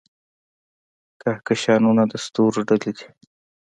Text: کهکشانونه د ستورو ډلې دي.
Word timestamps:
کهکشانونه 1.21 2.03
د 2.11 2.13
ستورو 2.25 2.61
ډلې 2.69 2.91
دي. 2.97 3.05